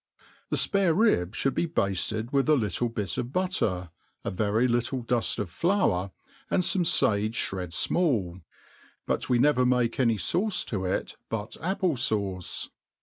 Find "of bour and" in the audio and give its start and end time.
5.37-6.63